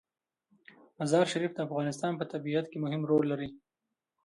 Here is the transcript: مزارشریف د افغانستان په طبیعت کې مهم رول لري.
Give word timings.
مزارشریف 0.99 1.51
د 1.55 1.59
افغانستان 1.67 2.11
په 2.19 2.25
طبیعت 2.33 2.65
کې 2.71 2.77
مهم 2.85 3.01
رول 3.09 3.23
لري. 3.31 3.49